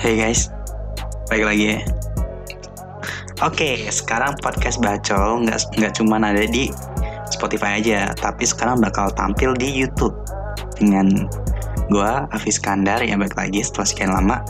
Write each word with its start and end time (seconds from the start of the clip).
Hey 0.00 0.16
guys, 0.16 0.48
balik 1.28 1.44
lagi 1.44 1.64
ya. 1.76 1.78
Oke, 3.44 3.84
sekarang 3.92 4.32
podcast 4.40 4.80
Bacol 4.80 5.44
nggak 5.44 5.76
nggak 5.76 5.92
cuma 5.92 6.16
ada 6.16 6.40
di 6.40 6.72
Spotify 7.28 7.76
aja, 7.76 8.08
tapi 8.16 8.48
sekarang 8.48 8.80
bakal 8.80 9.12
tampil 9.12 9.52
di 9.52 9.68
YouTube. 9.68 10.16
Dengan 10.80 11.28
gua 11.92 12.24
Afis 12.32 12.56
Kandar 12.56 13.04
yang 13.04 13.20
balik 13.20 13.36
lagi 13.36 13.60
setelah 13.60 13.88
sekian 13.92 14.12
lama. 14.16 14.40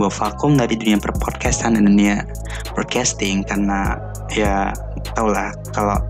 Gue 0.00 0.08
vakum 0.08 0.56
dari 0.56 0.72
dunia 0.72 0.96
perpodcastan 0.96 1.76
dan 1.76 1.84
dunia 1.84 2.24
broadcasting 2.72 3.44
karena 3.44 4.00
ya 4.32 4.72
tau 5.12 5.28
lah 5.28 5.52
kalau 5.76 6.00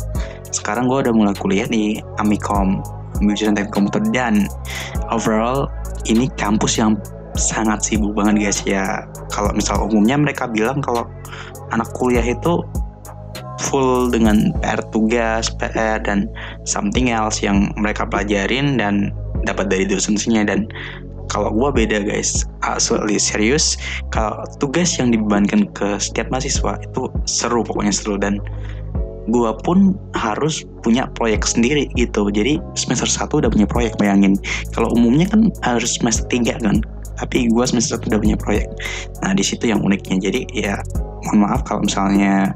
sekarang 0.55 0.87
gue 0.87 1.03
udah 1.03 1.11
mulai 1.11 1.35
kuliah 1.35 1.67
di 1.67 1.99
Amikom 2.23 2.79
jurusan 3.19 3.59
teknik 3.59 3.75
komputer 3.75 4.07
dan 4.15 4.47
overall 5.11 5.67
ini 6.07 6.31
kampus 6.39 6.79
yang 6.79 6.95
sangat 7.39 7.87
sibuk 7.87 8.13
banget 8.19 8.51
guys 8.51 8.61
ya. 8.67 9.07
Kalau 9.31 9.55
misal 9.55 9.87
umumnya 9.87 10.19
mereka 10.19 10.51
bilang 10.51 10.83
kalau 10.83 11.07
anak 11.71 11.89
kuliah 11.95 12.25
itu 12.27 12.67
full 13.59 14.11
dengan 14.11 14.55
PR 14.63 14.83
tugas, 14.91 15.51
PR 15.59 15.99
dan 16.03 16.31
something 16.67 17.11
else 17.11 17.43
yang 17.43 17.71
mereka 17.79 18.07
pelajarin 18.07 18.79
dan 18.79 19.15
dapat 19.47 19.71
dari 19.71 19.87
dosensinya 19.87 20.47
dan 20.47 20.67
kalau 21.29 21.53
gue 21.53 21.85
beda 21.85 22.09
guys 22.09 22.49
asli 22.65 23.21
serius 23.21 23.77
kalau 24.09 24.43
tugas 24.57 24.97
yang 24.97 25.13
dibebankan 25.13 25.69
ke 25.77 26.01
setiap 26.01 26.33
mahasiswa 26.33 26.81
itu 26.81 27.13
seru 27.29 27.61
pokoknya 27.61 27.93
seru. 27.93 28.17
Dan 28.17 28.41
gue 29.29 29.51
pun 29.63 29.95
harus 30.17 30.65
punya 30.81 31.09
proyek 31.13 31.45
sendiri 31.45 31.89
gitu. 31.95 32.33
Jadi 32.33 32.61
semester 32.75 33.09
1 33.09 33.29
udah 33.45 33.51
punya 33.53 33.69
proyek 33.69 33.97
bayangin. 34.01 34.41
Kalau 34.73 34.93
umumnya 34.97 35.29
kan 35.29 35.53
harus 35.63 36.01
semester 36.01 36.25
3 36.33 36.65
kan 36.65 36.81
tapi 37.19 37.51
gue 37.51 37.65
semester 37.67 37.99
1 37.99 38.15
udah 38.15 38.21
punya 38.23 38.37
proyek. 38.39 38.67
Nah 39.27 39.35
di 39.35 39.43
situ 39.43 39.69
yang 39.69 39.83
uniknya. 39.83 40.23
Jadi 40.23 40.47
ya 40.55 40.79
mohon 41.29 41.45
maaf 41.45 41.67
kalau 41.67 41.85
misalnya 41.85 42.55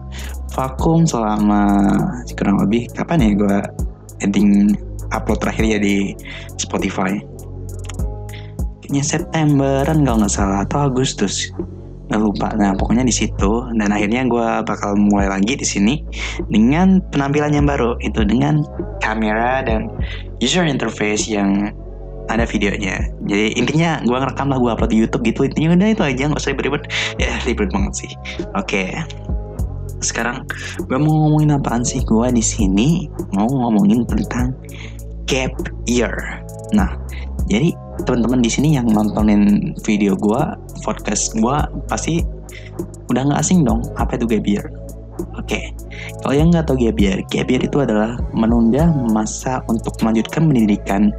vakum 0.54 1.02
selama 1.04 1.92
kurang 2.38 2.62
lebih 2.62 2.86
kapan 2.94 3.26
ya 3.26 3.30
gue 3.34 3.56
ending 4.22 4.78
upload 5.10 5.42
terakhir 5.42 5.64
ya 5.66 5.78
di 5.82 6.14
Spotify? 6.56 7.18
Kayaknya 8.82 9.02
Septemberan 9.02 9.98
kalau 10.06 10.16
nggak 10.22 10.32
salah 10.32 10.62
atau 10.62 10.88
Agustus 10.88 11.50
lupa. 12.18 12.52
Nah 12.56 12.74
pokoknya 12.76 13.06
di 13.06 13.14
situ. 13.14 13.52
Dan 13.76 13.88
akhirnya 13.92 14.26
gue 14.26 14.48
bakal 14.66 14.98
mulai 14.98 15.28
lagi 15.28 15.54
di 15.54 15.66
sini 15.66 15.94
dengan 16.50 17.00
penampilan 17.12 17.52
yang 17.54 17.66
baru. 17.68 17.96
Itu 18.02 18.26
dengan 18.26 18.64
kamera 19.00 19.62
dan 19.64 19.88
user 20.42 20.66
interface 20.66 21.30
yang 21.30 21.72
ada 22.30 22.46
videonya. 22.46 23.12
Jadi 23.26 23.58
intinya 23.58 24.00
gue 24.02 24.16
ngerekam 24.16 24.48
lah 24.50 24.58
gue 24.58 24.70
upload 24.72 24.90
di 24.90 24.98
YouTube 25.00 25.22
gitu. 25.26 25.46
Intinya 25.46 25.76
udah 25.76 25.88
itu 25.92 26.02
aja. 26.02 26.22
Nggak 26.28 26.40
usah 26.42 26.52
ribet 26.56 26.82
ya 27.20 27.32
ribet 27.44 27.68
banget 27.70 27.92
sih. 28.06 28.12
Oke. 28.58 28.90
Okay. 28.90 28.90
sekarang 30.02 30.42
gue 30.82 30.98
mau 30.98 31.14
ngomongin 31.30 31.54
apaan 31.54 31.86
sih? 31.86 32.02
Gue 32.02 32.26
di 32.34 32.42
sini 32.42 33.06
mau 33.38 33.46
ngomongin 33.46 34.02
tentang 34.02 34.50
gap 35.30 35.54
year. 35.86 36.10
Nah 36.74 36.90
jadi 37.46 37.70
teman-teman 38.02 38.40
di 38.42 38.50
sini 38.50 38.74
yang 38.74 38.88
nontonin 38.90 39.74
video 39.84 40.16
gue, 40.16 40.42
podcast 40.82 41.34
gue 41.38 41.56
pasti 41.88 42.20
udah 43.10 43.22
nggak 43.30 43.40
asing 43.40 43.64
dong 43.64 43.82
apa 43.96 44.18
itu 44.18 44.26
year. 44.44 44.66
Oke, 45.36 45.54
okay. 45.54 45.64
kalau 46.24 46.34
yang 46.34 46.48
nggak 46.48 46.66
tahu 46.66 46.88
gap 46.88 46.98
year 47.48 47.62
itu 47.62 47.78
adalah 47.84 48.16
menunda 48.32 48.88
masa 49.12 49.60
untuk 49.68 49.92
melanjutkan 50.00 50.48
pendidikan 50.48 51.12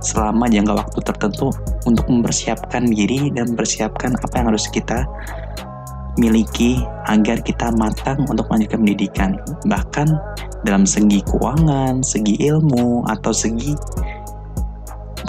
selama 0.00 0.46
jangka 0.46 0.78
waktu 0.80 0.98
tertentu 1.02 1.50
untuk 1.84 2.06
mempersiapkan 2.06 2.86
diri 2.88 3.34
dan 3.34 3.52
mempersiapkan 3.52 4.14
apa 4.22 4.34
yang 4.38 4.46
harus 4.54 4.70
kita 4.70 5.02
miliki 6.18 6.78
agar 7.10 7.42
kita 7.42 7.74
matang 7.74 8.22
untuk 8.30 8.46
melanjutkan 8.50 8.80
pendidikan. 8.86 9.30
Bahkan 9.66 10.08
dalam 10.62 10.84
segi 10.84 11.24
keuangan, 11.24 12.04
segi 12.04 12.36
ilmu, 12.46 13.06
atau 13.08 13.32
segi 13.32 13.72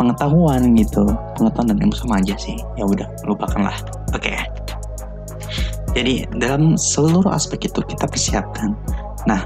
pengetahuan 0.02 0.74
gitu. 0.74 1.06
Pengetahuan 1.38 1.70
dan 1.70 1.78
ilmu 1.86 1.94
sama 1.94 2.18
aja 2.18 2.34
sih. 2.42 2.58
Ya 2.74 2.90
udah 2.90 3.06
lupakanlah. 3.30 3.78
Oke. 4.18 4.34
Okay. 4.34 4.38
jadi 5.92 6.24
dalam 6.40 6.80
seluruh 6.80 7.30
aspek 7.30 7.68
itu 7.68 7.84
kita 7.84 8.08
persiapkan. 8.08 8.74
Nah 9.28 9.44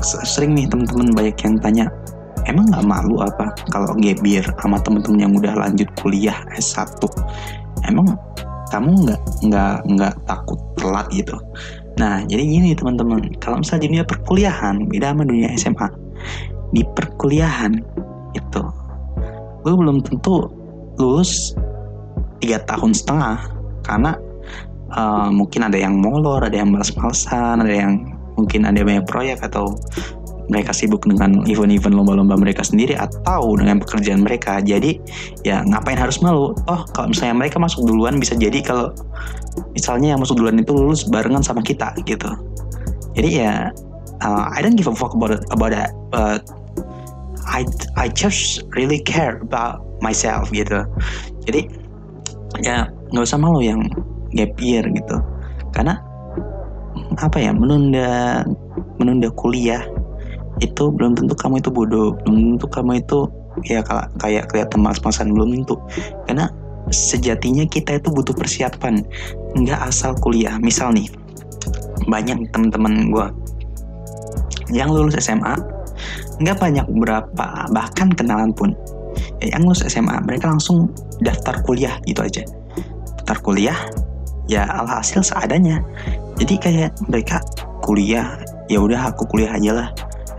sering 0.00 0.56
nih 0.56 0.64
teman-teman 0.64 1.12
banyak 1.12 1.36
yang 1.44 1.54
tanya 1.60 1.86
emang 2.48 2.72
nggak 2.72 2.88
malu 2.88 3.20
apa 3.20 3.52
kalau 3.68 3.92
gebir 4.00 4.40
sama 4.64 4.80
temen-temen 4.80 5.28
yang 5.28 5.32
udah 5.36 5.52
lanjut 5.60 5.88
kuliah 6.00 6.40
S1 6.56 7.04
emang 7.84 8.16
kamu 8.72 8.90
nggak 9.04 9.22
nggak 9.44 9.76
nggak 9.92 10.14
takut 10.24 10.56
telat 10.80 11.04
gitu? 11.12 11.36
Nah 12.00 12.24
jadi 12.24 12.40
gini 12.40 12.72
teman-teman 12.72 13.28
kalau 13.44 13.60
misalnya 13.60 13.92
dunia 13.92 14.04
perkuliahan 14.08 14.88
beda 14.88 15.12
sama 15.12 15.22
dunia 15.28 15.48
SMA 15.60 15.88
di 16.72 16.82
perkuliahan 16.96 17.76
itu 18.32 18.62
lu 19.64 19.76
belum 19.76 20.00
tentu 20.04 20.48
lulus 20.96 21.56
tiga 22.40 22.60
tahun 22.64 22.96
setengah 22.96 23.36
karena 23.84 24.16
uh, 24.94 25.28
mungkin 25.32 25.66
ada 25.66 25.76
yang 25.76 26.00
molor, 26.00 26.42
ada 26.44 26.56
yang 26.56 26.72
males-malesan, 26.72 27.62
ada 27.62 27.74
yang 27.74 27.92
mungkin 28.36 28.64
ada 28.64 28.80
banyak 28.80 29.04
proyek 29.04 29.44
atau 29.44 29.76
mereka 30.50 30.74
sibuk 30.74 31.06
dengan 31.06 31.46
event-event 31.46 31.94
lomba-lomba 31.94 32.34
mereka 32.34 32.66
sendiri 32.66 32.98
atau 32.98 33.54
dengan 33.54 33.78
pekerjaan 33.78 34.26
mereka. 34.26 34.58
Jadi 34.58 34.98
ya 35.46 35.62
ngapain 35.62 35.94
harus 35.94 36.18
malu? 36.18 36.50
Oh 36.66 36.82
kalau 36.90 37.14
misalnya 37.14 37.46
mereka 37.46 37.62
masuk 37.62 37.86
duluan 37.86 38.18
bisa 38.18 38.34
jadi 38.34 38.58
kalau 38.58 38.90
misalnya 39.70 40.18
yang 40.18 40.20
masuk 40.20 40.42
duluan 40.42 40.58
itu 40.58 40.74
lulus 40.74 41.06
barengan 41.06 41.46
sama 41.46 41.62
kita 41.62 41.94
gitu. 42.02 42.34
Jadi 43.14 43.46
ya 43.46 43.70
uh, 44.26 44.44
I 44.50 44.58
don't 44.58 44.74
give 44.74 44.90
a 44.90 44.94
fuck 44.94 45.14
about 45.14 45.38
about 45.54 45.70
that. 45.70 45.94
But 46.10 46.42
I 47.50 47.66
I 47.98 48.06
just 48.10 48.62
really 48.78 49.02
care 49.02 49.42
about 49.42 49.82
myself 49.98 50.48
gitu. 50.54 50.86
Jadi 51.46 51.66
ya 52.62 52.86
nggak 53.10 53.24
usah 53.26 53.38
malu 53.38 53.60
yang 53.62 53.82
gap 54.34 54.54
year 54.62 54.86
gitu. 54.86 55.16
Karena 55.74 55.98
apa 57.18 57.38
ya 57.42 57.50
menunda 57.50 58.42
menunda 59.02 59.28
kuliah 59.34 59.82
itu 60.62 60.92
belum 60.92 61.16
tentu 61.18 61.34
kamu 61.34 61.58
itu 61.58 61.70
bodoh 61.72 62.14
belum 62.22 62.56
tentu 62.56 62.66
kamu 62.70 63.00
itu 63.02 63.26
ya 63.66 63.82
kayak 64.22 64.46
kelihatan 64.50 64.80
mas-masan 64.80 65.34
belum 65.34 65.62
tentu. 65.62 65.74
Karena 66.30 66.46
sejatinya 66.94 67.66
kita 67.66 67.98
itu 67.98 68.08
butuh 68.14 68.34
persiapan. 68.34 69.02
Nggak 69.58 69.80
asal 69.90 70.14
kuliah. 70.22 70.54
Misal 70.62 70.94
nih 70.94 71.10
banyak 72.06 72.48
teman-teman 72.54 73.12
gue 73.12 73.26
yang 74.70 74.90
lulus 74.94 75.18
SMA 75.18 75.58
nggak 76.40 76.56
banyak 76.56 76.86
berapa 76.88 77.46
bahkan 77.70 78.08
kenalan 78.16 78.50
pun. 78.56 78.72
Ya, 79.42 79.56
yang 79.56 79.68
lulus 79.68 79.84
SMA 79.84 80.16
mereka 80.24 80.48
langsung 80.48 80.88
daftar 81.20 81.60
kuliah 81.62 82.00
gitu 82.08 82.24
aja. 82.24 82.42
Daftar 83.20 83.38
kuliah 83.44 83.78
ya 84.48 84.64
alhasil 84.66 85.20
seadanya. 85.20 85.84
Jadi 86.40 86.54
kayak 86.56 86.96
mereka 87.06 87.44
kuliah 87.84 88.40
ya 88.72 88.80
udah 88.80 89.12
aku 89.12 89.28
kuliah 89.28 89.52
aja 89.52 89.72
lah. 89.84 89.88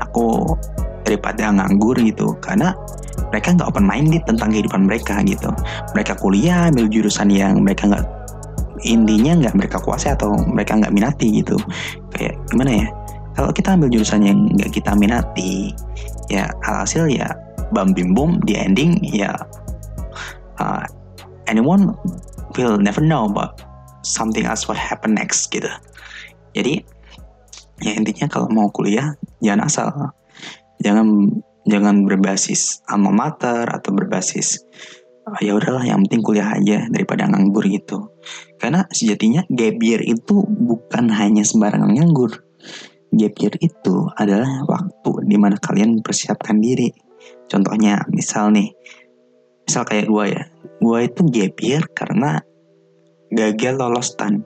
Aku 0.09 0.57
daripada 1.05 1.53
nganggur 1.53 1.97
gitu 2.01 2.33
karena 2.41 2.73
mereka 3.29 3.53
nggak 3.55 3.69
open 3.69 3.85
minded 3.85 4.23
tentang 4.25 4.49
kehidupan 4.51 4.89
mereka 4.89 5.21
gitu. 5.23 5.53
Mereka 5.93 6.17
kuliah 6.19 6.67
ambil 6.73 6.89
jurusan 6.89 7.29
yang 7.29 7.61
mereka 7.61 7.87
nggak 7.87 8.05
intinya 8.81 9.37
nggak 9.37 9.53
mereka 9.53 9.77
kuasai 9.77 10.17
atau 10.17 10.33
mereka 10.49 10.79
nggak 10.79 10.93
minati 10.93 11.43
gitu. 11.43 11.55
Kayak 12.11 12.35
gimana 12.49 12.71
ya? 12.85 12.87
Kalau 13.31 13.49
kita 13.55 13.79
ambil 13.79 13.89
jurusan 13.93 14.21
yang 14.27 14.37
nggak 14.57 14.71
kita 14.75 14.91
minati 14.97 15.71
ya 16.31 16.47
alhasil 16.63 17.11
ya 17.11 17.27
bam 17.75 17.91
bim 17.91 18.15
bum 18.15 18.39
di 18.47 18.55
ending 18.55 19.03
ya 19.03 19.35
uh, 20.63 20.87
anyone 21.51 21.91
will 22.55 22.79
never 22.79 23.03
know 23.03 23.27
about 23.27 23.59
something 24.07 24.47
else 24.47 24.65
what 24.71 24.79
happen 24.79 25.15
next 25.15 25.51
gitu. 25.51 25.69
Jadi 26.55 26.83
ya 27.83 27.91
intinya 27.95 28.31
kalau 28.31 28.47
mau 28.47 28.71
kuliah 28.71 29.15
jangan 29.43 29.67
asal. 29.67 29.87
Jangan 30.81 31.29
jangan 31.69 32.07
berbasis 32.09 32.81
alma 32.89 33.13
mater 33.13 33.69
atau 33.69 33.93
berbasis 33.93 34.65
oh, 35.29 35.37
ya 35.37 35.53
udahlah 35.53 35.85
yang 35.85 36.01
penting 36.09 36.25
kuliah 36.25 36.57
aja 36.57 36.89
daripada 36.89 37.29
nganggur 37.29 37.63
gitu. 37.69 38.09
Karena 38.57 38.85
sejatinya 38.89 39.45
gap 39.53 39.77
year 39.81 40.01
itu 40.01 40.41
bukan 40.45 41.13
hanya 41.13 41.45
sembarangan 41.45 41.93
nganggur 41.93 42.41
gap 43.11 43.33
year 43.39 43.55
itu 43.59 44.07
adalah 44.15 44.63
waktu 44.67 45.27
di 45.27 45.37
mana 45.37 45.59
kalian 45.59 45.99
mempersiapkan 45.99 46.59
diri. 46.59 46.91
Contohnya, 47.51 48.01
misal 48.09 48.49
nih, 48.55 48.71
misal 49.67 49.83
kayak 49.83 50.07
gue 50.07 50.25
ya, 50.31 50.43
gue 50.79 50.99
itu 51.05 51.21
gap 51.29 51.55
year 51.59 51.83
karena 51.91 52.39
gagal 53.31 53.75
lolos 53.77 54.15
tan. 54.15 54.43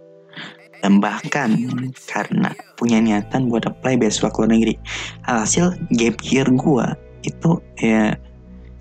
Dan 0.84 1.02
bahkan 1.02 1.56
karena 2.06 2.54
punya 2.78 3.02
niatan 3.02 3.50
buat 3.50 3.66
apply 3.66 3.98
beasiswa 3.98 4.30
luar 4.30 4.54
negeri. 4.54 4.78
Hasil 5.26 5.74
gap 5.98 6.22
year 6.22 6.46
gue 6.46 6.88
itu 7.26 7.58
ya 7.82 8.14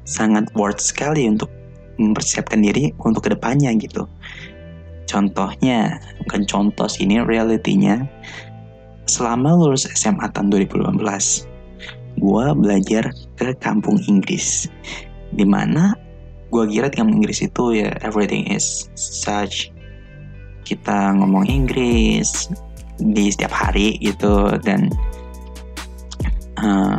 sangat 0.05 0.53
worth 0.53 0.85
sekali 0.85 1.25
untuk 1.25 1.49
mempersiapkan 1.97 2.61
diri 2.61 2.93
untuk 3.01 3.27
ke 3.27 3.31
depannya 3.35 3.73
gitu. 3.81 4.07
contohnya 5.05 6.01
bukan 6.25 6.49
contoh 6.49 6.89
sih 6.89 7.05
ini 7.05 7.21
realitinya 7.21 8.09
selama 9.05 9.53
lulus 9.57 9.85
SMA 9.93 10.29
tahun 10.33 10.49
2018 10.53 11.01
gue 12.15 12.47
belajar 12.55 13.05
ke 13.37 13.53
kampung 13.59 13.99
Inggris. 14.07 14.71
Di 15.35 15.43
mana 15.43 15.99
gue 16.55 16.65
kira 16.71 16.87
di 16.87 16.97
kampung 16.97 17.23
Inggris 17.23 17.43
itu 17.43 17.75
ya 17.75 17.91
everything 18.07 18.47
is 18.47 18.87
such 18.95 19.75
kita 20.65 21.13
ngomong 21.19 21.45
Inggris 21.51 22.49
di 23.03 23.29
setiap 23.29 23.53
hari 23.53 23.99
gitu 24.01 24.55
dan 24.63 24.89
uh, 26.63 26.97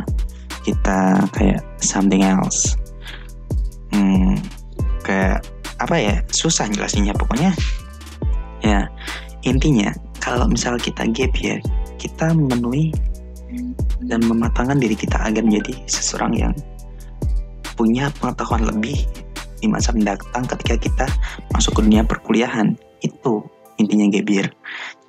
kita 0.62 1.24
kayak 1.32 1.64
something 1.80 2.22
else. 2.22 2.76
Hmm, 3.90 4.36
kayak 5.00 5.42
apa 5.80 5.96
ya 5.96 6.14
susah 6.30 6.68
jelasinnya 6.68 7.16
pokoknya. 7.16 7.56
Ya 8.60 8.86
intinya 9.42 9.90
kalau 10.20 10.50
misal 10.50 10.76
kita 10.76 11.06
gap 11.14 11.32
ya 11.38 11.56
kita 12.06 12.30
memenuhi 12.30 12.94
dan 14.06 14.22
mematangkan 14.22 14.78
diri 14.78 14.94
kita 14.94 15.18
agar 15.18 15.42
menjadi 15.42 15.74
seseorang 15.90 16.32
yang 16.38 16.54
punya 17.74 18.08
pengetahuan 18.22 18.64
lebih 18.64 19.04
di 19.58 19.66
masa 19.66 19.90
mendatang 19.90 20.46
ketika 20.46 20.76
kita 20.78 21.06
masuk 21.50 21.76
ke 21.76 21.80
dunia 21.82 22.06
perkuliahan. 22.06 22.78
Itu 23.02 23.42
intinya 23.82 24.08
year 24.08 24.48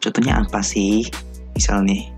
contohnya 0.01 0.41
apa 0.41 0.59
sih? 0.65 1.07
Misal 1.53 1.85
nih 1.85 2.17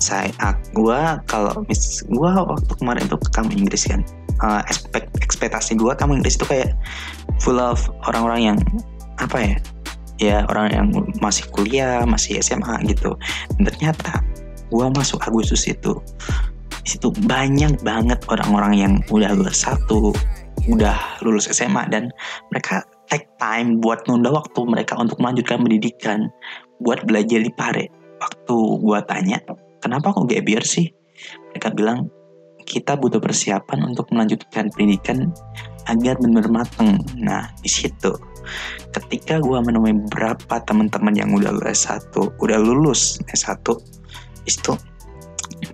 saya 0.00 0.32
gua 0.72 1.20
kalau 1.28 1.62
mis 1.68 2.02
gua 2.08 2.42
waktu 2.42 2.72
kemarin 2.80 3.04
itu 3.04 3.20
ke 3.20 3.28
kamu 3.36 3.50
Inggris 3.62 3.84
kan 3.84 4.00
uh, 4.40 4.64
ekspektasi 5.20 5.76
gua 5.76 5.92
kamu 5.92 6.18
Inggris 6.18 6.40
itu 6.40 6.48
kayak 6.48 6.72
full 7.44 7.60
of 7.60 7.78
orang-orang 8.08 8.54
yang 8.54 8.58
apa 9.20 9.38
ya 9.38 9.56
ya 10.20 10.44
orang 10.52 10.68
yang 10.70 10.86
masih 11.24 11.48
kuliah 11.48 12.04
masih 12.04 12.36
SMA 12.44 12.84
gitu 12.92 13.16
dan 13.56 13.62
ternyata 13.72 14.20
gua 14.68 14.92
masuk 14.92 15.18
Agustus 15.24 15.64
itu 15.64 15.96
di 16.84 16.96
situ 16.96 17.08
banyak 17.24 17.80
banget 17.80 18.20
orang-orang 18.28 18.74
yang 18.76 18.92
udah 19.08 19.32
lulus 19.32 19.64
satu 19.64 20.12
udah 20.68 21.24
lulus 21.24 21.48
SMA 21.48 21.88
dan 21.88 22.12
mereka 22.52 22.84
take 23.08 23.26
time 23.40 23.80
buat 23.80 24.04
nunda 24.04 24.28
waktu 24.28 24.60
mereka 24.68 24.94
untuk 25.00 25.16
melanjutkan 25.18 25.64
pendidikan 25.64 26.28
buat 26.84 27.02
belajar 27.08 27.40
di 27.40 27.52
Pare. 27.52 27.88
Waktu 28.20 28.56
gua 28.84 29.00
tanya, 29.08 29.40
kenapa 29.80 30.12
kok 30.12 30.28
gap 30.28 30.44
year 30.44 30.60
sih? 30.60 30.92
Mereka 31.52 31.72
bilang, 31.72 32.12
kita 32.68 33.00
butuh 33.00 33.18
persiapan 33.18 33.88
untuk 33.88 34.12
melanjutkan 34.12 34.68
pendidikan 34.68 35.32
agar 35.88 36.20
benar 36.20 36.46
mateng. 36.52 37.00
Nah, 37.16 37.48
di 37.64 37.70
situ 37.72 38.12
ketika 38.92 39.38
gua 39.38 39.62
menemui 39.62 39.94
beberapa 40.06 40.60
teman-teman 40.64 41.14
yang 41.14 41.30
udah 41.32 41.52
lulus 41.54 41.86
satu, 41.86 42.32
udah 42.42 42.58
lulus 42.58 43.20
S1, 43.30 43.62
itu 44.46 44.72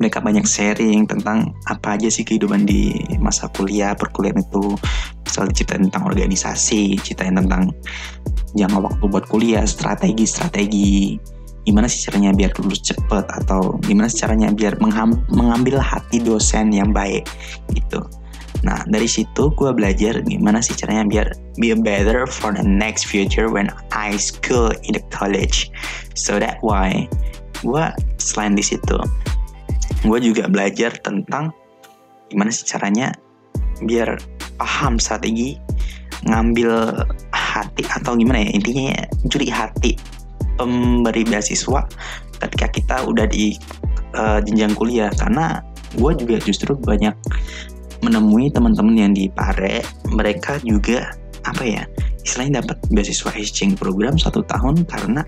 mereka 0.02 0.18
banyak 0.18 0.44
sharing 0.44 1.06
tentang 1.06 1.54
apa 1.70 1.94
aja 1.94 2.10
sih 2.10 2.26
kehidupan 2.26 2.66
di 2.66 2.90
masa 3.22 3.46
kuliah 3.54 3.94
perkuliahan 3.94 4.42
itu. 4.42 4.74
Misalnya 5.22 5.52
cerita 5.54 5.74
tentang 5.78 6.02
organisasi 6.10 6.98
cerita 7.02 7.28
tentang 7.28 7.70
jangka 8.58 8.78
waktu 8.82 9.04
buat 9.06 9.24
kuliah 9.30 9.62
strategi-strategi. 9.62 11.16
Gimana 11.66 11.90
sih 11.90 12.06
caranya 12.06 12.30
biar 12.30 12.54
lulus 12.62 12.78
cepet 12.82 13.26
atau 13.26 13.74
gimana 13.82 14.06
caranya 14.06 14.54
biar 14.54 14.78
mengambil 15.30 15.82
hati 15.82 16.22
dosen 16.22 16.70
yang 16.70 16.94
baik 16.94 17.26
gitu 17.74 18.06
Nah 18.66 18.82
dari 18.90 19.06
situ 19.06 19.54
gue 19.54 19.70
belajar 19.70 20.18
gimana 20.26 20.58
sih 20.58 20.74
caranya 20.74 21.06
biar 21.06 21.26
be 21.62 21.70
better 21.78 22.26
for 22.26 22.50
the 22.50 22.66
next 22.66 23.06
future 23.06 23.46
when 23.46 23.70
I 23.94 24.18
school 24.18 24.74
in 24.82 24.98
the 24.98 25.04
college. 25.14 25.70
So 26.18 26.42
that 26.42 26.58
why 26.66 27.06
gue 27.62 27.84
selain 28.18 28.58
di 28.58 28.64
situ 28.66 28.98
gue 30.04 30.18
juga 30.20 30.50
belajar 30.50 30.92
tentang 31.00 31.54
gimana 32.28 32.50
sih 32.52 32.66
caranya 32.66 33.14
biar 33.80 34.18
paham 34.60 35.00
strategi 35.00 35.56
ngambil 36.26 37.04
hati 37.32 37.86
atau 37.86 38.18
gimana 38.18 38.42
ya 38.42 38.50
intinya 38.56 38.84
ya, 38.92 39.02
curi 39.30 39.48
hati 39.48 39.92
pemberi 40.56 41.22
beasiswa 41.28 41.84
ketika 42.40 42.66
kita 42.72 42.96
udah 43.04 43.28
di 43.28 43.56
uh, 44.16 44.40
jenjang 44.42 44.72
kuliah 44.74 45.12
karena 45.16 45.60
gue 45.96 46.12
juga 46.18 46.36
justru 46.42 46.76
banyak 46.76 47.12
menemui 48.04 48.52
teman-teman 48.52 48.94
yang 48.96 49.12
di 49.12 49.30
Pare 49.30 49.84
mereka 50.12 50.60
juga 50.64 51.12
apa 51.46 51.62
ya 51.62 51.82
istilahnya 52.26 52.60
dapat 52.64 52.82
beasiswa 52.90 53.30
exchange 53.38 53.78
program 53.78 54.18
satu 54.18 54.42
tahun 54.50 54.82
karena 54.90 55.22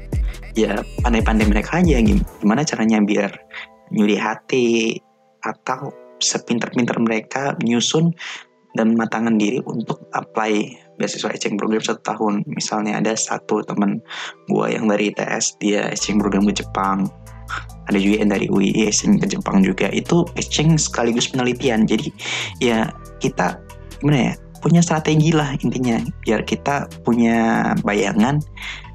ya 0.58 0.82
pandai-pandai 1.06 1.46
mereka 1.46 1.78
aja 1.78 2.02
gimana 2.02 2.66
caranya 2.66 2.98
biar 2.98 3.30
nyuri 3.94 4.18
hati 4.18 4.98
atau 5.46 5.94
sepinter-pinter 6.18 6.98
mereka 6.98 7.54
nyusun 7.62 8.10
dan 8.76 8.94
matangkan 8.98 9.38
diri 9.40 9.62
untuk 9.64 10.10
apply 10.12 10.76
beasiswa 10.98 11.30
exchange 11.32 11.56
program 11.56 11.80
satu 11.80 12.02
tahun. 12.04 12.34
Misalnya 12.50 13.00
ada 13.00 13.14
satu 13.14 13.62
teman 13.64 14.02
gue 14.50 14.66
yang 14.68 14.90
dari 14.90 15.14
ITS 15.14 15.62
dia 15.62 15.88
exchange 15.88 16.20
program 16.20 16.44
ke 16.50 16.62
Jepang. 16.62 17.08
Ada 17.88 17.98
juga 17.98 18.16
yang 18.22 18.30
dari 18.30 18.46
UI 18.52 18.70
exchange 18.84 19.24
ke 19.24 19.26
Jepang 19.32 19.64
juga. 19.64 19.88
Itu 19.90 20.28
exchange 20.36 20.86
sekaligus 20.88 21.32
penelitian. 21.32 21.88
Jadi 21.88 22.12
ya 22.60 22.92
kita 23.18 23.58
gimana 23.98 24.32
ya 24.32 24.34
punya 24.60 24.80
strategi 24.84 25.30
lah 25.32 25.56
intinya. 25.62 25.98
Biar 26.22 26.44
kita 26.44 26.90
punya 27.02 27.72
bayangan 27.82 28.42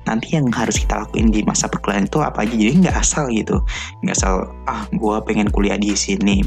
nanti 0.03 0.35
yang 0.35 0.51
harus 0.51 0.83
kita 0.83 1.07
lakuin 1.07 1.31
di 1.31 1.47
masa 1.47 1.71
perkuliahan 1.71 2.11
itu 2.11 2.19
apa 2.19 2.43
aja. 2.43 2.53
Jadi 2.53 2.71
nggak 2.83 2.97
asal 2.99 3.31
gitu. 3.31 3.63
Nggak 4.03 4.15
asal 4.19 4.51
ah 4.67 4.83
gue 4.91 5.15
pengen 5.23 5.47
kuliah 5.49 5.79
di 5.79 5.95
sini 5.95 6.43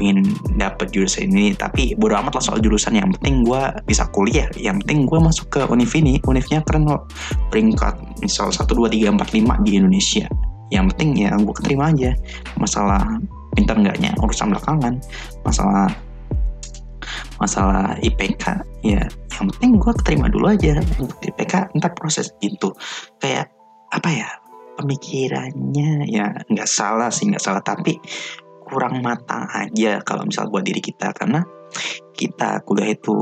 pengen 0.00 0.24
dapet 0.56 0.90
jurusan 0.90 1.28
ini. 1.28 1.52
Tapi 1.52 1.94
bodo 2.00 2.16
amat 2.16 2.40
lah 2.40 2.44
soal 2.44 2.58
jurusan. 2.64 2.96
Yang 2.96 3.20
penting 3.20 3.44
gue 3.44 3.62
bisa 3.84 4.08
kuliah. 4.10 4.48
Yang 4.56 4.84
penting 4.84 5.04
gue 5.04 5.18
masuk 5.20 5.46
ke 5.52 5.60
univ 5.68 5.92
ini 5.94 6.16
univnya 6.24 6.64
keren 6.64 6.88
loh 6.88 7.04
peringkat 7.52 8.24
misal 8.24 8.48
satu 8.50 8.74
dua 8.74 8.88
tiga 8.88 9.12
empat 9.12 9.36
lima 9.36 9.60
di 9.62 9.76
Indonesia 9.76 10.26
yang 10.68 10.88
penting 10.94 11.28
ya 11.28 11.32
gue 11.36 11.54
keterima 11.56 11.90
aja. 11.92 12.12
Masalah 12.60 13.02
pintar 13.56 13.80
enggaknya 13.80 14.12
urusan 14.20 14.52
belakangan. 14.52 15.00
Masalah 15.42 15.88
masalah 17.40 17.96
IPK 18.02 18.44
ya. 18.84 19.02
Yang 19.38 19.44
penting 19.54 19.70
gue 19.78 19.92
terima 20.04 20.26
dulu 20.28 20.50
aja 20.50 20.82
untuk 21.00 21.18
IPK 21.24 21.72
entar 21.72 21.92
proses 21.94 22.34
gitu. 22.42 22.74
Kayak 23.22 23.48
apa 23.88 24.08
ya 24.12 24.28
pemikirannya 24.76 26.04
ya 26.06 26.36
nggak 26.46 26.68
salah 26.68 27.08
sih 27.08 27.30
nggak 27.30 27.42
salah. 27.42 27.62
Tapi 27.64 27.96
kurang 28.68 29.00
matang 29.00 29.48
aja 29.48 30.04
kalau 30.04 30.28
misal 30.28 30.52
buat 30.52 30.66
diri 30.66 30.82
kita. 30.84 31.14
Karena 31.16 31.40
kita 32.12 32.60
kuliah 32.68 32.92
itu 32.92 33.16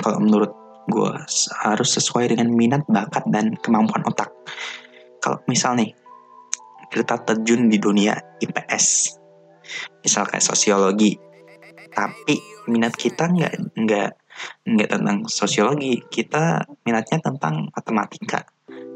kalau 0.00 0.18
menurut 0.22 0.52
gue 0.88 1.12
harus 1.60 1.90
sesuai 1.92 2.34
dengan 2.34 2.50
minat 2.50 2.82
bakat 2.88 3.22
dan 3.30 3.54
kemampuan 3.60 4.02
otak. 4.08 4.32
Kalau 5.20 5.36
misal 5.46 5.76
nih 5.76 5.92
kita 6.90 7.22
terjun 7.22 7.70
di 7.70 7.78
dunia 7.78 8.18
IPS 8.42 9.16
misal 10.02 10.26
kayak 10.26 10.44
sosiologi. 10.44 11.14
Tapi 11.90 12.66
minat 12.70 12.94
kita 12.94 13.30
nggak 13.30 13.78
nggak 13.78 14.10
nggak 14.66 14.88
tentang 14.90 15.16
sosiologi. 15.26 16.02
Kita 16.06 16.62
minatnya 16.86 17.18
tentang 17.22 17.70
matematika. 17.70 18.42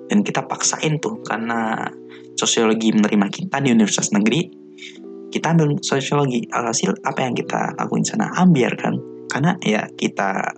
Dan 0.04 0.20
kita 0.20 0.44
paksain 0.44 1.00
tuh 1.00 1.24
karena 1.24 1.88
sosiologi 2.36 2.92
menerima 2.92 3.26
kita 3.32 3.56
di 3.64 3.72
universitas 3.72 4.12
negeri 4.12 4.64
kita 5.32 5.50
ambil 5.50 5.82
sosiologi. 5.82 6.46
Alhasil 6.46 6.94
apa 7.02 7.26
yang 7.26 7.34
kita 7.34 7.74
lakuin 7.74 8.06
sana 8.06 8.30
ambil 8.38 8.70
kan? 8.78 8.94
Karena 9.26 9.58
ya 9.58 9.82
kita 9.90 10.54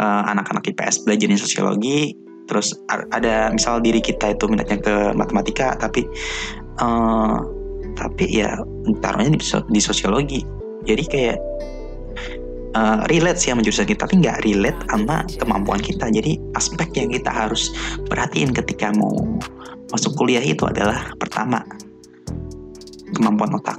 uh, 0.00 0.22
anak-anak 0.32 0.64
IPS 0.64 1.04
belajarin 1.04 1.36
sosiologi 1.36 2.16
terus 2.50 2.74
ada 3.14 3.54
misal 3.54 3.78
diri 3.78 4.02
kita 4.02 4.34
itu 4.34 4.50
minatnya 4.50 4.82
ke 4.82 4.94
matematika 5.14 5.78
tapi 5.78 6.02
uh, 6.82 7.38
tapi 7.94 8.26
ya 8.26 8.58
taruhnya 8.98 9.38
di, 9.38 9.40
di 9.70 9.80
sosiologi. 9.80 10.42
Jadi 10.82 11.04
kayak 11.06 11.38
uh, 12.74 13.06
relate 13.06 13.38
sih 13.38 13.54
sama 13.54 13.62
jurusan 13.62 13.86
kita 13.86 14.08
tapi 14.08 14.18
nggak 14.18 14.42
relate 14.42 14.80
sama 14.90 15.22
kemampuan 15.38 15.78
kita. 15.78 16.10
Jadi 16.10 16.42
aspek 16.58 16.90
yang 16.98 17.14
kita 17.14 17.30
harus 17.30 17.70
perhatiin 18.10 18.50
ketika 18.50 18.90
mau 18.98 19.14
masuk 19.94 20.18
kuliah 20.18 20.42
itu 20.42 20.66
adalah 20.66 21.14
pertama 21.22 21.62
kemampuan 23.14 23.54
otak. 23.54 23.78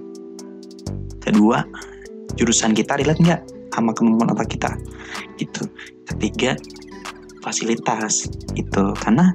Kedua 1.20 1.66
jurusan 2.40 2.72
kita 2.72 2.96
relate 2.96 3.20
nggak 3.20 3.42
sama 3.76 3.92
kemampuan 3.92 4.32
otak 4.32 4.48
kita? 4.54 4.72
Itu 5.42 5.68
ketiga 6.08 6.56
fasilitas 7.42 8.30
itu 8.56 8.84
karena 9.02 9.34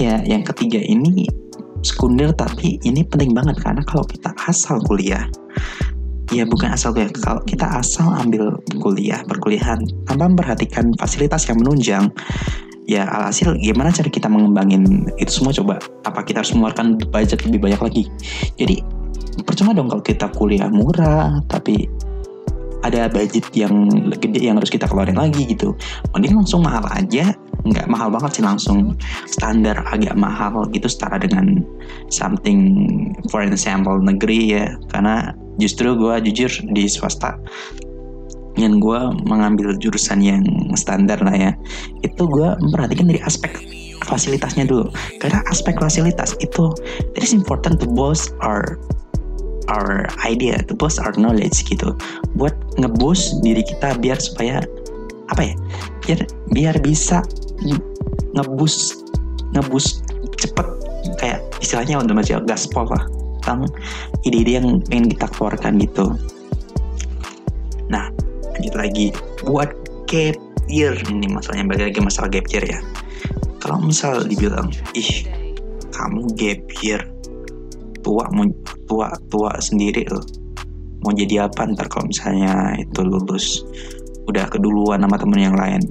ya 0.00 0.18
yang 0.24 0.42
ketiga 0.42 0.80
ini 0.80 1.28
sekunder 1.84 2.32
tapi 2.32 2.80
ini 2.82 3.04
penting 3.06 3.36
banget. 3.36 3.60
Karena 3.60 3.82
kalau 3.84 4.06
kita 4.08 4.32
asal 4.48 4.80
kuliah 4.82 5.28
ya 6.32 6.48
bukan 6.48 6.72
asal 6.72 6.96
kuliah 6.96 7.12
kalau 7.12 7.44
kita 7.44 7.68
asal 7.76 8.08
ambil 8.16 8.56
kuliah 8.80 9.20
perkuliahan 9.28 9.84
tanpa 10.08 10.24
memperhatikan 10.32 10.96
fasilitas 10.96 11.44
yang 11.44 11.60
menunjang 11.60 12.08
ya 12.88 13.06
alhasil 13.06 13.54
gimana 13.62 13.94
cara 13.94 14.08
kita 14.08 14.26
mengembangin 14.26 15.06
itu 15.20 15.30
semua? 15.30 15.52
Coba 15.54 15.74
apa 16.08 16.24
kita 16.24 16.40
harus 16.42 16.56
mengeluarkan 16.56 16.98
budget 17.12 17.44
lebih 17.46 17.60
banyak 17.68 17.80
lagi? 17.82 18.04
Jadi 18.56 18.82
percuma 19.44 19.76
dong 19.76 19.88
kalau 19.92 20.04
kita 20.04 20.26
kuliah 20.32 20.68
murah 20.72 21.40
tapi 21.48 21.88
ada 22.82 23.06
budget 23.10 23.46
yang 23.54 23.88
gede 24.18 24.50
yang 24.50 24.58
harus 24.58 24.70
kita 24.70 24.86
keluarin 24.90 25.18
lagi 25.18 25.46
gitu. 25.46 25.74
Mending 26.14 26.42
langsung 26.42 26.62
mahal 26.66 26.82
aja. 26.90 27.34
Nggak 27.62 27.86
mahal 27.86 28.10
banget 28.10 28.42
sih 28.42 28.44
langsung 28.44 28.98
standar 29.30 29.78
agak 29.86 30.18
mahal 30.18 30.66
gitu 30.74 30.90
setara 30.90 31.22
dengan 31.22 31.62
something 32.10 32.58
for 33.30 33.42
example 33.42 33.98
negeri 34.02 34.58
ya. 34.58 34.66
Karena 34.90 35.30
justru 35.62 35.94
gue 35.94 36.14
jujur 36.30 36.50
di 36.74 36.90
swasta 36.90 37.38
yang 38.60 38.84
gue 38.84 39.00
mengambil 39.24 39.72
jurusan 39.80 40.20
yang 40.20 40.44
standar 40.76 41.16
lah 41.24 41.32
ya 41.32 41.52
itu 42.04 42.22
gue 42.28 42.48
memperhatikan 42.60 43.08
dari 43.08 43.20
aspek 43.24 43.52
fasilitasnya 44.04 44.66
dulu. 44.68 44.90
Karena 45.22 45.40
aspek 45.48 45.78
fasilitas 45.78 46.34
itu 46.42 46.74
it 47.14 47.22
is 47.22 47.32
important 47.32 47.78
to 47.80 47.86
boost 47.88 48.34
our 48.42 48.76
our 49.68 50.08
idea 50.26 50.58
to 50.66 50.72
boost 50.74 50.98
our 50.98 51.14
knowledge 51.14 51.62
gitu. 51.66 51.94
Buat 52.38 52.54
ngeboost 52.80 53.42
diri 53.44 53.62
kita 53.62 53.98
biar 54.00 54.18
supaya 54.18 54.64
apa 55.30 55.42
ya 55.42 55.54
biar 56.04 56.20
biar 56.52 56.74
bisa 56.82 57.22
ngeboost 58.34 59.06
ngeboost 59.54 60.06
cepet. 60.38 60.66
Kayak 61.18 61.42
istilahnya 61.62 62.02
udah 62.02 62.14
masih 62.14 62.42
gaspol 62.46 62.88
lah. 62.88 63.04
Tentang 63.42 63.66
ide-ide 64.22 64.62
yang 64.62 64.78
pengen 64.86 65.10
kita 65.10 65.26
keluarkan 65.34 65.82
gitu. 65.82 66.14
Nah 67.90 68.10
lanjut 68.54 68.74
lagi. 68.78 69.10
Buat 69.42 69.74
gap 70.06 70.38
year 70.70 70.94
ini 71.10 71.26
masalahnya 71.26 71.66
bagi 71.74 71.84
lagi 71.90 72.00
masalah 72.00 72.30
gap 72.30 72.46
year 72.54 72.64
ya. 72.66 72.80
Kalau 73.58 73.78
misal 73.82 74.26
dibilang 74.26 74.70
ih 74.94 75.26
kamu 75.94 76.34
gap 76.34 76.62
year 76.82 77.02
tua 78.02 78.26
mau 78.34 78.46
tua 78.92 79.08
tua 79.32 79.56
sendiri 79.56 80.04
loh 80.12 80.42
mau 81.02 81.12
jadi 81.12 81.46
apa 81.50 81.66
ntar 81.74 81.90
kalau 81.90 82.08
misalnya 82.08 82.78
itu 82.78 83.02
lulus? 83.02 83.66
Udah 84.30 84.46
keduluan 84.46 85.02
sama 85.02 85.18
temen 85.18 85.38
yang 85.42 85.58
lain. 85.58 85.82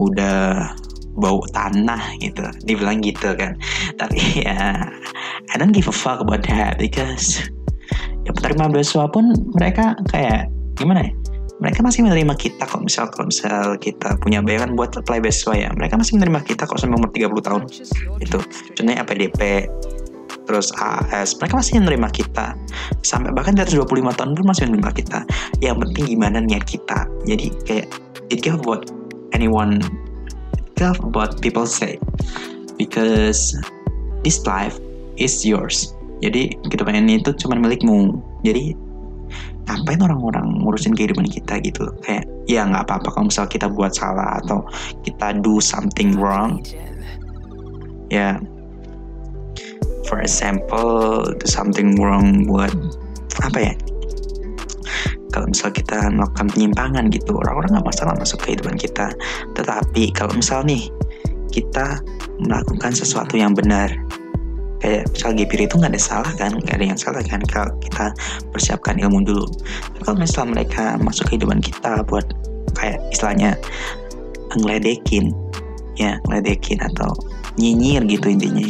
Udah 0.00 0.72
bau 1.18 1.44
tanah 1.52 2.16
gitu. 2.24 2.40
Dibilang 2.64 3.04
gitu 3.04 3.36
kan. 3.36 3.54
Tapi 4.00 4.18
ya 4.48 4.88
I 5.52 5.54
don't 5.60 5.76
give 5.76 5.88
a 5.88 5.94
fuck 5.94 6.24
about 6.24 6.44
that 6.48 6.80
because 6.80 7.44
ya 8.24 8.32
penerima 8.32 8.72
beasiswa 8.72 9.08
pun 9.12 9.36
mereka 9.56 9.92
kayak 10.08 10.48
gimana 10.80 11.04
ya? 11.04 11.12
Mereka 11.58 11.82
masih 11.82 12.06
menerima 12.06 12.38
kita 12.38 12.64
kok. 12.64 12.80
Misal 12.80 13.12
kalau 13.12 13.28
misal 13.28 13.76
kita 13.82 14.16
punya 14.24 14.40
bayangan 14.40 14.72
buat 14.72 14.94
apply 14.96 15.20
beasiswa 15.20 15.52
ya 15.52 15.68
mereka 15.76 16.00
masih 16.00 16.16
menerima 16.16 16.40
kita 16.48 16.64
kok 16.64 16.80
sampai 16.80 16.96
umur 16.96 17.12
30 17.12 17.44
tahun. 17.44 17.62
Itu. 18.24 18.40
Contohnya 18.72 19.04
APDP 19.04 19.68
terus 20.48 20.72
AS 20.80 21.36
mereka 21.36 21.60
masih 21.60 21.76
menerima 21.76 22.08
kita. 22.08 22.56
Sampai 23.04 23.36
bahkan 23.36 23.52
atas 23.60 23.76
25 23.76 24.16
tahun 24.16 24.32
pun 24.32 24.46
masih 24.48 24.64
menerima 24.72 24.90
kita. 24.96 25.20
Yang 25.60 25.76
penting 25.84 26.04
gimana 26.16 26.40
niat 26.40 26.64
kita. 26.64 27.04
Jadi 27.28 27.52
kayak 27.68 27.86
it 28.32 28.40
give 28.40 28.56
about 28.56 28.88
anyone 29.36 29.84
it 30.56 30.64
give 30.80 30.96
about 31.04 31.36
people 31.44 31.68
say. 31.68 32.00
Because 32.80 33.52
this 34.24 34.40
life 34.48 34.80
is 35.20 35.44
yours. 35.44 35.92
Jadi 36.24 36.56
kehidupan 36.72 36.96
ini 36.96 37.20
itu 37.20 37.36
cuma 37.36 37.60
milikmu. 37.60 38.16
Jadi 38.42 38.72
ngapain 39.68 40.00
orang-orang 40.00 40.64
ngurusin 40.64 40.96
kehidupan 40.96 41.28
kita 41.28 41.60
gitu 41.60 41.92
kayak 42.00 42.24
ya 42.48 42.64
nggak 42.64 42.88
apa-apa 42.88 43.12
kalau 43.12 43.28
misal 43.28 43.44
kita 43.44 43.68
buat 43.68 43.92
salah 43.92 44.40
atau 44.40 44.64
kita 45.04 45.36
do 45.44 45.60
something 45.60 46.16
wrong. 46.16 46.64
Ya 48.08 48.40
for 50.08 50.24
example 50.24 51.20
do 51.36 51.44
something 51.44 51.94
wrong 52.00 52.48
buat 52.48 52.72
apa 53.44 53.58
ya? 53.60 53.74
Kalau 55.28 55.46
misal 55.52 55.70
kita 55.70 56.08
melakukan 56.08 56.48
penyimpangan 56.50 57.12
gitu 57.12 57.36
orang-orang 57.36 57.78
nggak 57.78 57.88
masalah 57.92 58.16
masuk 58.16 58.40
kehidupan 58.42 58.80
kita. 58.80 59.12
Tetapi 59.52 60.16
kalau 60.16 60.32
misal 60.32 60.64
nih 60.64 60.88
kita 61.52 62.00
melakukan 62.40 62.96
sesuatu 62.96 63.36
yang 63.36 63.52
benar 63.52 63.92
kayak 64.78 65.10
misal 65.10 65.34
GPR 65.34 65.66
itu 65.68 65.74
nggak 65.76 65.92
ada 65.92 66.02
salah 66.02 66.32
kan? 66.40 66.56
Nggak 66.56 66.76
ada 66.80 66.86
yang 66.88 66.98
salah 66.98 67.22
kan 67.22 67.44
kalau 67.44 67.70
kita 67.84 68.10
persiapkan 68.50 68.96
ilmu 68.96 69.22
dulu. 69.22 69.46
Tapi 69.92 70.00
kalau 70.08 70.18
misal 70.18 70.48
mereka 70.48 70.96
masuk 70.98 71.28
kehidupan 71.28 71.60
kita 71.60 72.00
buat 72.08 72.24
kayak 72.74 72.98
istilahnya 73.12 73.54
ngeledekin 74.56 75.34
ya 75.98 76.16
ngeledekin 76.24 76.78
atau 76.80 77.10
nyinyir 77.58 78.06
gitu 78.06 78.26
intinya 78.30 78.64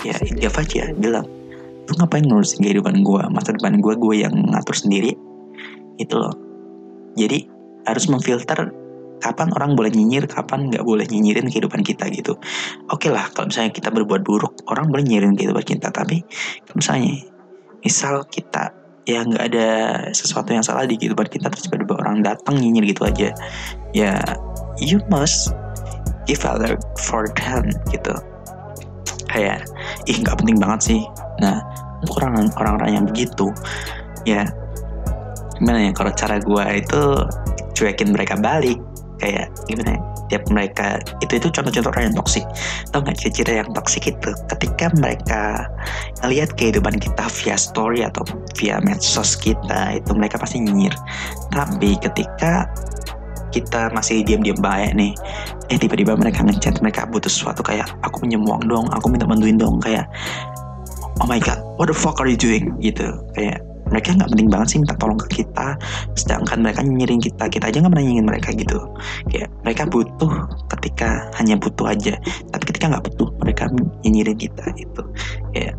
ya 0.00 0.16
dia 0.16 0.50
aja 0.50 0.84
bilang 0.96 1.26
lu 1.82 1.92
ngapain 1.98 2.24
ngurusin 2.24 2.62
kehidupan 2.62 3.02
gue 3.04 3.22
masa 3.28 3.52
depan 3.52 3.82
gue 3.82 3.94
gue 3.98 4.14
yang 4.22 4.32
ngatur 4.32 4.76
sendiri 4.76 5.12
itu 6.00 6.14
loh 6.14 6.32
jadi 7.18 7.44
harus 7.84 8.08
memfilter 8.08 8.72
kapan 9.22 9.54
orang 9.54 9.78
boleh 9.78 9.94
nyinyir, 9.94 10.26
kapan 10.26 10.66
nggak 10.66 10.82
boleh 10.82 11.06
nyinyirin 11.06 11.46
kehidupan 11.46 11.86
kita 11.86 12.10
gitu. 12.10 12.34
Oke 12.90 13.06
okay 13.06 13.10
lah, 13.14 13.30
kalau 13.30 13.46
misalnya 13.46 13.70
kita 13.70 13.94
berbuat 13.94 14.26
buruk, 14.26 14.66
orang 14.66 14.90
boleh 14.90 15.06
nyinyirin 15.06 15.38
kehidupan 15.38 15.62
kita. 15.62 15.94
Tapi 15.94 16.26
misalnya, 16.74 17.22
misal 17.86 18.26
kita 18.26 18.74
ya 19.06 19.22
nggak 19.22 19.44
ada 19.54 19.68
sesuatu 20.14 20.50
yang 20.54 20.62
salah 20.62 20.86
di 20.86 20.94
kehidupan 20.94 21.26
kita 21.26 21.50
terus 21.50 21.66
tiba-tiba 21.66 21.98
orang 22.02 22.22
datang 22.22 22.58
nyinyir 22.58 22.90
gitu 22.90 23.06
aja, 23.06 23.30
ya 23.94 24.18
you 24.82 24.98
must 25.06 25.54
give 26.26 26.42
other 26.42 26.74
for 26.98 27.30
them 27.38 27.70
gitu. 27.94 28.14
Kayak, 29.30 29.64
ih 30.08 30.16
nggak 30.20 30.36
penting 30.40 30.58
banget 30.58 30.80
sih. 30.92 31.00
Nah, 31.40 31.62
untuk 32.02 32.18
orang-orang 32.18 32.90
yang 32.90 33.04
begitu, 33.06 33.54
ya 34.26 34.46
gimana 35.62 35.90
ya 35.90 35.92
kalau 35.94 36.10
cara 36.18 36.42
gue 36.42 36.64
itu 36.74 37.02
cuekin 37.78 38.10
mereka 38.10 38.34
balik 38.34 38.82
kayak 39.22 39.46
gimana 39.70 39.94
ya 39.94 40.00
tiap 40.32 40.48
mereka 40.48 40.86
itu 41.20 41.38
itu 41.38 41.52
contoh-contoh 41.52 41.92
orang 41.92 42.08
yang 42.08 42.16
toksik 42.16 42.44
tau 42.88 43.04
nggak 43.04 43.20
ciri-ciri 43.20 43.60
yang 43.60 43.70
toksik 43.76 44.08
itu? 44.08 44.30
Ketika 44.48 44.88
mereka 44.96 45.68
lihat 46.24 46.56
kehidupan 46.56 46.96
kita 46.96 47.28
via 47.44 47.54
story 47.60 48.00
atau 48.00 48.24
via 48.56 48.80
medsos 48.80 49.36
kita 49.36 50.00
itu 50.00 50.10
mereka 50.16 50.40
pasti 50.40 50.64
nyinyir. 50.64 50.96
Tapi 51.52 52.00
ketika 52.00 52.64
kita 53.52 53.92
masih 53.92 54.24
diam-diam 54.24 54.56
baik 54.58 54.96
nih. 54.96 55.12
Eh 55.68 55.76
tiba-tiba 55.76 56.16
mereka 56.16 56.40
ngechat 56.42 56.80
mereka 56.80 57.04
butuh 57.06 57.28
sesuatu 57.28 57.60
kayak 57.60 57.86
aku 58.02 58.24
pinjam 58.24 58.42
uang 58.42 58.66
dong 58.66 58.88
aku 58.90 59.12
minta 59.12 59.28
bantuin 59.28 59.60
dong 59.60 59.78
kayak 59.84 60.08
oh 61.20 61.28
my 61.28 61.38
god 61.38 61.60
what 61.76 61.86
the 61.86 61.96
fuck 61.96 62.18
are 62.18 62.26
you 62.26 62.40
doing? 62.40 62.72
Gitu. 62.80 63.04
Kayak 63.36 63.60
mereka 63.92 64.16
nggak 64.16 64.32
penting 64.32 64.48
banget 64.48 64.68
sih 64.72 64.78
minta 64.80 64.96
tolong 64.96 65.20
ke 65.20 65.44
kita 65.44 65.76
sedangkan 66.16 66.64
mereka 66.64 66.80
nyinyirin 66.80 67.20
kita 67.20 67.44
kita 67.52 67.68
aja 67.68 67.84
nggak 67.84 67.92
pernah 67.92 68.04
nyinyirin 68.08 68.28
mereka 68.32 68.48
gitu. 68.56 68.78
Kayak 69.28 69.48
mereka 69.62 69.82
butuh 69.92 70.32
ketika 70.72 71.28
hanya 71.36 71.54
butuh 71.60 71.92
aja. 71.92 72.16
Tapi 72.50 72.64
ketika 72.72 72.88
nggak 72.88 73.04
butuh 73.12 73.28
mereka 73.44 73.68
nyinyirin 74.02 74.40
kita 74.40 74.64
itu 74.80 75.02
kayak 75.52 75.76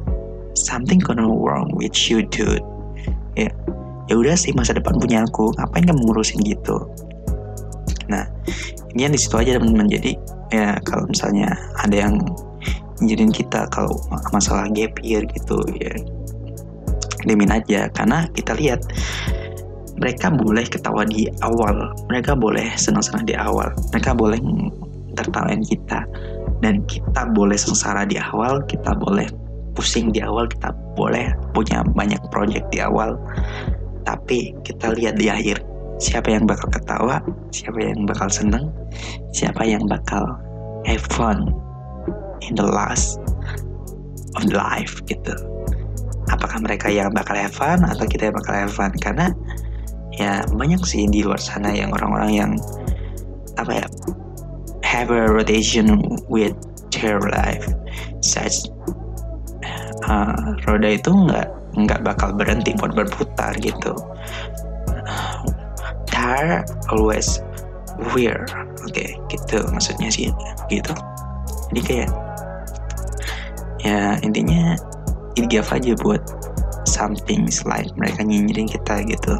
something 0.53 1.01
gonna 1.01 1.25
wrong 1.25 1.73
with 1.73 1.97
you 2.05 2.21
dude. 2.29 2.61
Ya 3.33 3.49
ya 4.11 4.19
udah 4.19 4.35
sih 4.35 4.51
masa 4.51 4.75
depan 4.75 4.99
punya 4.99 5.23
aku 5.23 5.55
ngapain 5.55 5.87
kamu 5.87 6.01
ngurusin 6.03 6.43
gitu 6.43 6.75
nah 8.07 8.27
ini 8.93 9.09
yang 9.09 9.13
di 9.13 9.19
situ 9.19 9.35
aja 9.37 9.57
teman-teman. 9.57 9.89
Jadi 9.89 10.13
ya 10.53 10.77
kalau 10.85 11.09
misalnya 11.09 11.49
ada 11.81 11.95
yang 12.07 12.21
nyinyirin 13.01 13.33
kita 13.33 13.65
kalau 13.73 13.97
masalah 14.31 14.69
gap 14.71 14.93
year 15.01 15.25
gitu 15.33 15.59
ya 15.81 15.91
dimin 17.25 17.51
aja. 17.51 17.89
Karena 17.91 18.29
kita 18.35 18.53
lihat 18.59 18.85
mereka 19.97 20.29
boleh 20.29 20.65
ketawa 20.67 21.07
di 21.07 21.27
awal. 21.41 21.91
Mereka 22.11 22.37
boleh 22.37 22.69
senang-senang 22.77 23.25
di 23.25 23.35
awal. 23.35 23.73
Mereka 23.95 24.13
boleh 24.13 24.39
tertawain 25.17 25.63
kita. 25.65 26.05
Dan 26.61 26.83
kita 26.87 27.27
boleh 27.35 27.59
sengsara 27.59 28.07
di 28.07 28.15
awal 28.15 28.63
kita 28.71 28.95
boleh 28.95 29.27
pusing 29.73 30.13
di 30.13 30.21
awal 30.21 30.45
kita 30.47 30.71
boleh 30.93 31.33
punya 31.51 31.81
banyak 31.97 32.21
project 32.29 32.69
di 32.69 32.79
awal. 32.79 33.17
Tapi 34.03 34.53
kita 34.67 34.93
lihat 34.95 35.17
di 35.17 35.31
akhir 35.31 35.72
siapa 36.03 36.27
yang 36.35 36.43
bakal 36.43 36.67
ketawa 36.67 37.23
siapa 37.55 37.79
yang 37.79 38.03
bakal 38.03 38.27
seneng 38.27 38.67
siapa 39.31 39.63
yang 39.63 39.87
bakal 39.87 40.27
have 40.83 41.03
fun 41.15 41.47
in 42.43 42.59
the 42.59 42.67
last 42.67 43.19
of 44.35 44.43
the 44.49 44.57
life 44.57 44.99
gitu. 45.07 45.33
Apakah 46.31 46.63
mereka 46.63 46.87
yang 46.89 47.11
bakal 47.13 47.35
have 47.37 47.53
fun 47.53 47.83
atau 47.83 48.05
kita 48.07 48.31
yang 48.31 48.35
bakal 48.35 48.53
have 48.55 48.73
fun? 48.73 48.91
Karena 48.99 49.31
ya 50.15 50.45
banyak 50.51 50.81
sih 50.85 51.07
di 51.09 51.25
luar 51.25 51.39
sana 51.39 51.73
yang 51.73 51.91
orang-orang 51.93 52.31
yang 52.31 52.51
apa 53.59 53.83
ya 53.83 53.87
have 54.83 55.09
a 55.13 55.29
rotation 55.29 56.01
with 56.27 56.55
their 56.91 57.21
life. 57.21 57.63
Such 58.23 58.67
uh, 60.07 60.57
roda 60.67 60.89
itu 60.95 61.11
nggak 61.11 61.47
nggak 61.73 62.01
bakal 62.05 62.29
berhenti 62.37 62.77
buat 62.77 62.93
berputar 62.93 63.57
gitu 63.57 63.97
there 66.23 66.63
always 66.89 67.43
weird 68.15 68.49
oke 68.81 68.89
okay, 68.89 69.19
gitu 69.29 69.61
maksudnya 69.69 70.09
sih. 70.09 70.31
Gitu. 70.71 70.93
Jadi 71.71 71.81
kayak 71.83 72.09
ya 73.83 74.15
intinya 74.23 74.79
give 75.35 75.67
aja 75.69 75.93
buat 75.99 76.23
something 76.87 77.47
like 77.67 77.91
mereka 77.99 78.23
nyinyirin 78.23 78.69
kita 78.69 79.03
gitu. 79.07 79.35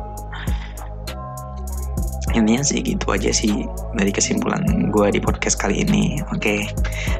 Intinya 2.33 2.65
sih 2.65 2.81
gitu 2.81 3.05
aja 3.13 3.29
sih 3.29 3.53
dari 3.93 4.09
kesimpulan 4.09 4.89
gue 4.89 5.07
di 5.13 5.21
podcast 5.21 5.61
kali 5.61 5.85
ini. 5.85 6.17
Oke. 6.33 6.41
Okay. 6.41 6.59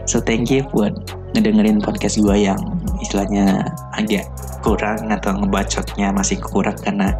so 0.10 0.18
thank 0.18 0.50
you 0.50 0.66
buat 0.74 0.94
ngedengerin 1.38 1.82
podcast 1.82 2.18
gue 2.18 2.38
yang 2.50 2.58
istilahnya 3.02 3.74
agak 3.94 4.26
kurang 4.66 5.12
atau 5.12 5.38
ngebacotnya 5.38 6.10
masih 6.16 6.40
kurang 6.42 6.78
karena 6.82 7.14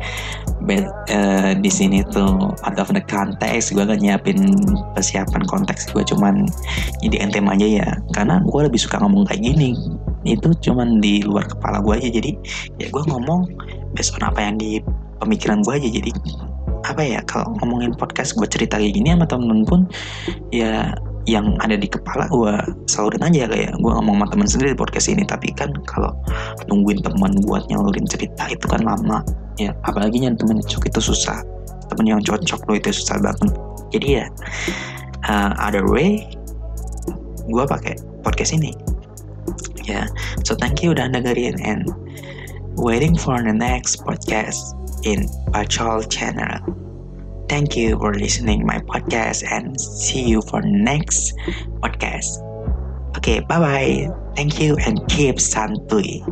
uh, 0.70 1.52
di 1.60 1.72
sini 1.72 2.00
tuh 2.08 2.56
out 2.64 2.78
of 2.80 2.90
the 2.96 3.04
context 3.12 3.76
gue 3.76 3.84
gak 3.84 4.00
nyiapin 4.00 4.40
persiapan 4.96 5.44
konteks 5.44 5.92
gue 5.92 6.04
cuman 6.08 6.48
jadi 7.04 7.24
entem 7.24 7.46
aja 7.52 7.68
ya. 7.68 7.90
Karena 8.16 8.40
gue 8.44 8.62
lebih 8.64 8.80
suka 8.80 9.00
ngomong 9.04 9.28
kayak 9.28 9.44
gini. 9.44 9.76
Itu 10.24 10.56
cuman 10.64 11.04
di 11.04 11.24
luar 11.24 11.48
kepala 11.48 11.84
gue 11.84 12.00
aja. 12.00 12.10
Jadi 12.10 12.32
ya 12.80 12.88
gue 12.88 13.04
ngomong 13.12 13.52
based 13.94 14.16
on 14.16 14.24
apa 14.24 14.40
yang 14.40 14.56
di 14.56 14.80
pemikiran 15.20 15.62
gue 15.68 15.74
aja. 15.76 15.90
Jadi 15.90 16.12
apa 16.84 17.00
ya 17.00 17.20
kalau 17.24 17.52
ngomongin 17.64 17.96
podcast 17.96 18.36
gue 18.36 18.48
cerita 18.48 18.76
kayak 18.76 18.96
gini 18.96 19.16
sama 19.16 19.24
temen 19.28 19.64
pun 19.64 19.88
ya 20.52 20.92
yang 21.24 21.56
ada 21.64 21.80
di 21.80 21.88
kepala 21.88 22.28
gue 22.28 22.54
salurin 22.92 23.24
aja 23.24 23.48
kayak 23.48 23.72
gue 23.80 23.92
ngomong 23.92 24.20
sama 24.20 24.28
temen 24.28 24.48
sendiri 24.48 24.70
di 24.76 24.80
podcast 24.80 25.08
ini 25.08 25.24
tapi 25.24 25.56
kan 25.56 25.72
kalau 25.88 26.12
nungguin 26.68 27.00
teman 27.00 27.32
buat 27.48 27.64
nyalurin 27.72 28.04
cerita 28.08 28.52
itu 28.52 28.66
kan 28.68 28.84
lama 28.84 29.24
ya 29.56 29.72
apalagi 29.88 30.20
yang 30.20 30.36
temen 30.36 30.60
cocok 30.60 30.92
itu 30.92 31.14
susah 31.14 31.40
temen 31.88 32.12
yang 32.12 32.22
cocok 32.24 32.60
lo 32.68 32.74
itu 32.76 32.92
susah 32.92 33.24
banget 33.24 33.52
jadi 33.96 34.08
ya 34.08 34.26
uh, 35.32 35.52
other 35.64 35.88
way 35.88 36.28
gue 37.48 37.64
pakai 37.64 37.96
podcast 38.24 38.52
ini 38.52 38.76
ya 39.88 40.04
yeah. 40.04 40.06
so 40.44 40.56
thank 40.56 40.84
you 40.84 40.92
udah 40.92 41.08
dengerin 41.08 41.56
and 41.64 41.88
waiting 42.76 43.16
for 43.16 43.40
the 43.40 43.54
next 43.54 44.02
podcast 44.04 44.74
in 45.06 45.28
Pachol 45.52 46.10
channel. 46.10 46.93
Thank 47.50 47.76
you 47.78 47.98
for 48.00 48.14
listening 48.14 48.66
my 48.66 48.80
podcast 48.90 49.44
and 49.52 49.80
see 49.80 50.24
you 50.28 50.42
for 50.50 50.62
next 50.62 51.34
podcast. 51.84 52.40
Okay, 53.18 53.40
bye 53.48 53.60
bye. 53.60 54.08
Thank 54.36 54.60
you 54.60 54.76
and 54.86 55.00
keep 55.10 55.36
santuy. 55.38 56.24